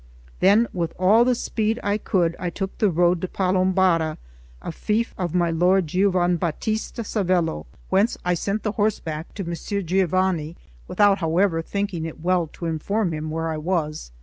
Then, 0.39 0.67
with 0.73 0.93
all 0.97 1.23
the 1.23 1.35
speed 1.35 1.79
I 1.83 1.99
could, 1.99 2.35
I 2.39 2.49
took 2.49 2.75
the 2.79 2.89
road 2.89 3.21
to 3.21 3.27
Palombara, 3.27 4.17
a 4.59 4.71
fief 4.71 5.13
of 5.15 5.35
my 5.35 5.51
lord 5.51 5.85
Giovanbatista 5.85 7.05
Savello, 7.05 7.67
whence 7.91 8.17
I 8.25 8.33
sent 8.33 8.63
the 8.63 8.71
horse 8.71 8.99
back 8.99 9.31
to 9.35 9.43
Messer 9.43 9.83
Giovanni, 9.83 10.57
without, 10.87 11.19
however, 11.19 11.61
thinking 11.61 12.05
it 12.07 12.19
well 12.19 12.47
to 12.53 12.65
inform 12.65 13.11
him 13.13 13.29
where 13.29 13.49
I 13.51 13.57
was. 13.57 14.11